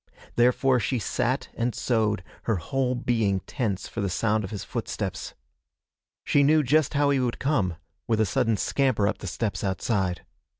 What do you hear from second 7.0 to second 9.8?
he would come with a sudden scamper up the steps